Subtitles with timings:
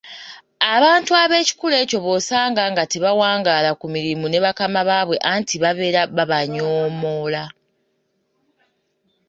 [0.75, 7.43] Abantu ab'ekikula ekyo b'osanga nga tebawangaala ku mirimu ne bakama baabwe anti babeera babanyoomoola